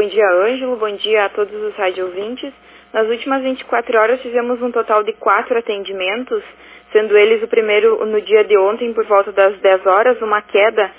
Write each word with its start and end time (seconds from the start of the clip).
Bom 0.00 0.08
dia, 0.08 0.26
Ângelo. 0.30 0.76
Bom 0.76 0.96
dia 0.96 1.26
a 1.26 1.28
todos 1.28 1.54
os 1.62 1.74
rádio 1.74 2.06
ouvintes. 2.06 2.50
Nas 2.90 3.06
últimas 3.06 3.42
24 3.42 3.98
horas 3.98 4.22
fizemos 4.22 4.62
um 4.62 4.70
total 4.70 5.02
de 5.02 5.12
quatro 5.12 5.58
atendimentos, 5.58 6.42
sendo 6.90 7.18
eles 7.18 7.42
o 7.42 7.46
primeiro 7.46 8.02
no 8.06 8.18
dia 8.22 8.42
de 8.42 8.56
ontem, 8.56 8.94
por 8.94 9.04
volta 9.04 9.30
das 9.30 9.58
10 9.58 9.84
horas, 9.84 10.22
uma 10.22 10.40
queda 10.40 10.90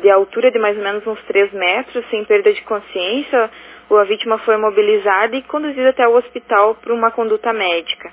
de 0.00 0.08
altura 0.08 0.52
de 0.52 0.60
mais 0.60 0.76
ou 0.76 0.84
menos 0.84 1.04
uns 1.04 1.20
3 1.24 1.52
metros, 1.52 2.08
sem 2.10 2.24
perda 2.26 2.52
de 2.52 2.62
consciência. 2.62 3.50
A 3.90 4.04
vítima 4.04 4.38
foi 4.38 4.56
mobilizada 4.56 5.34
e 5.34 5.42
conduzida 5.42 5.88
até 5.88 6.06
o 6.06 6.14
hospital 6.14 6.76
por 6.76 6.92
uma 6.92 7.10
conduta 7.10 7.52
médica. 7.52 8.12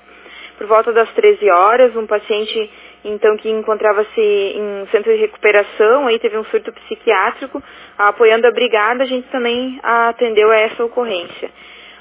Por 0.58 0.66
volta 0.66 0.92
das 0.92 1.08
13 1.12 1.48
horas, 1.50 1.94
um 1.94 2.04
paciente 2.04 2.68
então 3.04 3.36
que 3.36 3.50
encontrava-se 3.50 4.20
em 4.20 4.86
centro 4.90 5.12
de 5.12 5.18
recuperação, 5.18 6.06
aí 6.06 6.18
teve 6.18 6.38
um 6.38 6.44
surto 6.44 6.72
psiquiátrico, 6.72 7.62
apoiando 7.98 8.46
a 8.46 8.52
brigada, 8.52 9.02
a 9.02 9.06
gente 9.06 9.28
também 9.28 9.80
atendeu 9.82 10.50
a 10.50 10.56
essa 10.56 10.84
ocorrência. 10.84 11.50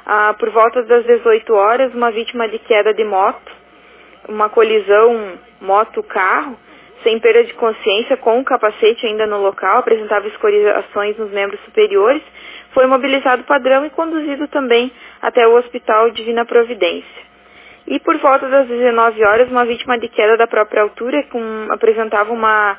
Ah, 0.06 0.36
por 0.38 0.50
volta 0.50 0.84
das 0.84 1.06
18 1.06 1.54
horas, 1.54 1.94
uma 1.94 2.12
vítima 2.12 2.48
de 2.48 2.60
queda 2.60 2.94
de 2.94 3.04
moto, 3.04 3.52
uma 4.28 4.50
colisão 4.50 5.40
moto-carro, 5.60 6.58
sem 7.04 7.20
perda 7.20 7.44
de 7.44 7.54
consciência, 7.56 8.18
com 8.18 8.40
o 8.40 8.44
capacete 8.44 9.06
ainda 9.06 9.26
no 9.26 9.42
local, 9.42 9.80
apresentava 9.80 10.28
escoriações 10.28 11.18
nos 11.18 11.32
membros 11.32 11.60
superiores, 11.62 12.22
foi 12.74 12.86
mobilizado 12.86 13.44
padrão 13.44 13.86
e 13.86 13.90
conduzido 13.90 14.48
também 14.48 14.92
até 15.22 15.48
o 15.48 15.56
Hospital 15.56 16.12
Divina 16.12 16.46
Providência. 16.46 17.31
E 17.92 18.00
por 18.00 18.18
volta 18.20 18.48
das 18.48 18.70
19 18.70 19.22
horas, 19.22 19.52
uma 19.52 19.66
vítima 19.66 20.00
de 20.00 20.08
queda 20.08 20.38
da 20.38 20.48
própria 20.48 20.82
altura, 20.82 21.24
com, 21.24 21.68
apresentava 21.72 22.32
uma, 22.32 22.78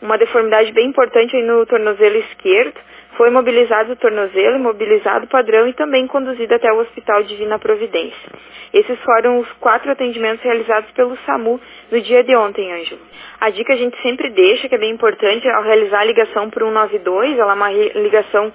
uma 0.00 0.16
deformidade 0.16 0.72
bem 0.72 0.88
importante 0.88 1.36
no 1.42 1.66
tornozelo 1.66 2.16
esquerdo, 2.16 2.80
foi 3.14 3.28
mobilizado 3.28 3.92
o 3.92 3.96
tornozelo, 3.96 4.58
mobilizado 4.58 5.26
o 5.26 5.28
padrão 5.28 5.68
e 5.68 5.74
também 5.74 6.06
conduzido 6.06 6.54
até 6.54 6.72
o 6.72 6.78
Hospital 6.78 7.24
Divina 7.24 7.58
Providência. 7.58 8.30
Esses 8.72 8.98
foram 9.00 9.40
os 9.40 9.52
quatro 9.60 9.90
atendimentos 9.90 10.42
realizados 10.42 10.90
pelo 10.92 11.14
SAMU 11.26 11.60
no 11.92 12.00
dia 12.00 12.24
de 12.24 12.34
ontem, 12.34 12.72
Ângelo. 12.72 13.02
A 13.38 13.50
dica 13.50 13.74
a 13.74 13.76
gente 13.76 14.00
sempre 14.00 14.30
deixa, 14.30 14.66
que 14.66 14.74
é 14.74 14.78
bem 14.78 14.92
importante, 14.92 15.46
ao 15.46 15.62
realizar 15.62 16.00
a 16.00 16.04
ligação 16.04 16.48
por 16.48 16.62
192, 16.62 17.38
ela 17.38 17.52
é 17.52 17.54
uma 17.54 17.70
ligação 17.70 18.50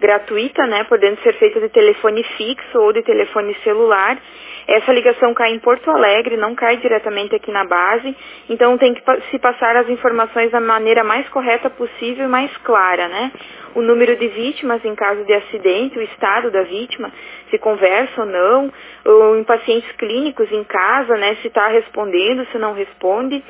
gratuita, 0.00 0.66
né, 0.66 0.84
podendo 0.84 1.20
ser 1.20 1.34
feita 1.34 1.60
de 1.60 1.68
telefone 1.68 2.22
fixo 2.36 2.80
ou 2.80 2.92
de 2.92 3.02
telefone 3.02 3.54
celular. 3.62 4.18
Essa 4.66 4.92
ligação 4.92 5.34
cai 5.34 5.52
em 5.52 5.58
Porto 5.58 5.90
Alegre, 5.90 6.36
não 6.36 6.54
cai 6.54 6.76
diretamente 6.78 7.34
aqui 7.34 7.50
na 7.50 7.64
base, 7.64 8.16
então 8.48 8.78
tem 8.78 8.94
que 8.94 9.02
se 9.30 9.38
passar 9.38 9.76
as 9.76 9.88
informações 9.88 10.50
da 10.50 10.60
maneira 10.60 11.04
mais 11.04 11.28
correta 11.28 11.68
possível 11.68 12.24
e 12.26 12.28
mais 12.28 12.56
clara, 12.58 13.08
né? 13.08 13.32
O 13.74 13.82
número 13.82 14.16
de 14.16 14.26
vítimas 14.28 14.84
em 14.84 14.94
caso 14.94 15.24
de 15.24 15.32
acidente, 15.32 15.98
o 15.98 16.02
estado 16.02 16.50
da 16.50 16.62
vítima, 16.62 17.12
se 17.50 17.58
conversa 17.58 18.22
ou 18.22 18.26
não, 18.26 18.72
ou 19.04 19.36
em 19.36 19.44
pacientes 19.44 19.90
clínicos 19.92 20.50
em 20.50 20.64
casa, 20.64 21.16
né, 21.16 21.36
se 21.42 21.48
está 21.48 21.68
respondendo, 21.68 22.46
se 22.50 22.58
não 22.58 22.72
responde 22.72 23.42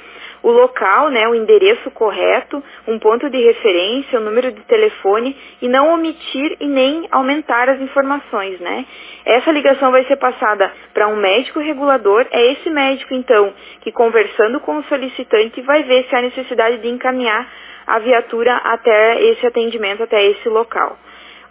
o 0.43 0.51
local, 0.51 1.11
né, 1.11 1.29
o 1.29 1.35
endereço 1.35 1.91
correto, 1.91 2.63
um 2.87 2.99
ponto 2.99 3.29
de 3.29 3.39
referência, 3.39 4.19
o 4.19 4.23
número 4.23 4.51
de 4.53 4.61
telefone 4.63 5.37
e 5.61 5.69
não 5.69 5.93
omitir 5.93 6.57
e 6.61 6.67
nem 6.67 7.07
aumentar 7.11 7.69
as 7.69 7.81
informações, 7.81 8.59
né? 8.61 8.87
Essa 9.25 9.51
ligação 9.53 9.91
vai 9.91 10.05
ser 10.05 10.17
passada 10.17 10.73
para 10.95 11.09
um 11.09 11.17
médico 11.17 11.61
regulador, 11.61 12.27
é 12.31 12.53
esse 12.53 12.71
médico 12.71 13.15
então 13.15 13.53
que 13.83 13.93
conversando 13.93 14.61
com 14.61 14.79
o 14.79 14.85
solicitante 14.85 15.61
vai 15.63 15.83
ver 15.83 16.07
se 16.09 16.17
há 16.17 16.23
necessidade 16.23 16.79
de 16.79 16.89
encaminhar 16.89 17.47
a 17.87 17.99
viatura 17.99 18.57
até 18.57 19.23
esse 19.23 19.47
atendimento, 19.47 20.03
até 20.03 20.25
esse 20.25 20.49
local. 20.49 20.97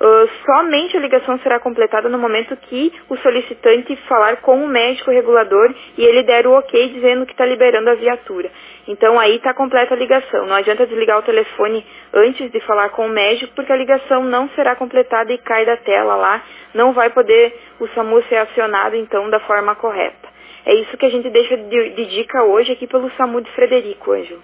Uh, 0.01 0.29
somente 0.45 0.95
a 0.95 0.99
ligação 1.01 1.37
será 1.39 1.59
completada 1.59 2.07
no 2.07 2.17
momento 2.17 2.55
que 2.55 2.93
o 3.09 3.17
solicitante 3.17 3.97
falar 4.07 4.37
com 4.37 4.63
o 4.63 4.67
médico 4.67 5.11
regulador 5.11 5.75
e 5.97 6.05
ele 6.05 6.23
der 6.23 6.47
o 6.47 6.53
ok 6.53 6.87
dizendo 6.87 7.25
que 7.25 7.33
está 7.33 7.45
liberando 7.45 7.89
a 7.89 7.95
viatura. 7.95 8.49
Então 8.87 9.19
aí 9.19 9.35
está 9.35 9.53
completa 9.53 9.93
a 9.93 9.97
ligação. 9.97 10.45
Não 10.45 10.55
adianta 10.55 10.87
desligar 10.87 11.19
o 11.19 11.23
telefone 11.23 11.85
antes 12.13 12.49
de 12.49 12.61
falar 12.61 12.89
com 12.91 13.07
o 13.07 13.09
médico, 13.09 13.53
porque 13.53 13.73
a 13.73 13.75
ligação 13.75 14.23
não 14.23 14.47
será 14.51 14.73
completada 14.73 15.33
e 15.33 15.37
cai 15.37 15.65
da 15.65 15.75
tela 15.75 16.15
lá. 16.15 16.43
Não 16.73 16.93
vai 16.93 17.09
poder 17.09 17.53
o 17.77 17.87
SAMU 17.89 18.23
ser 18.23 18.37
acionado 18.37 18.95
então 18.95 19.29
da 19.29 19.41
forma 19.41 19.75
correta. 19.75 20.29
É 20.65 20.75
isso 20.75 20.95
que 20.95 21.05
a 21.05 21.09
gente 21.09 21.29
deixa 21.29 21.57
de, 21.57 21.89
de 21.89 22.05
dica 22.05 22.43
hoje 22.43 22.71
aqui 22.71 22.87
pelo 22.87 23.11
SAMU 23.17 23.41
de 23.41 23.51
Frederico, 23.51 24.13
Anjo. 24.13 24.39